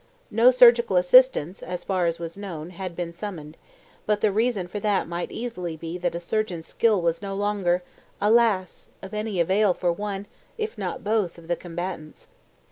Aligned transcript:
No 0.31 0.49
surgical 0.49 0.97
assistance, 0.97 1.61
as 1.61 1.83
far 1.83 2.07
as 2.07 2.17
was 2.17 2.35
known, 2.35 2.71
had 2.71 2.95
been 2.95 3.13
summoned, 3.13 3.55
but 4.07 4.19
the 4.19 4.31
reason 4.31 4.67
for 4.67 4.79
that 4.79 5.07
might 5.07 5.29
easily 5.31 5.77
be 5.77 5.95
that 5.99 6.15
a 6.15 6.19
surgeon's 6.19 6.65
skill 6.65 7.03
was 7.03 7.21
no 7.21 7.35
longer, 7.35 7.83
alas! 8.19 8.89
of 9.03 9.13
any 9.13 9.39
avail 9.39 9.75
for 9.75 9.93
one, 9.93 10.25
if 10.57 10.75
not 10.75 11.03
both, 11.03 11.37
of 11.37 11.47
the 11.47 11.55
combatants. 11.55 12.29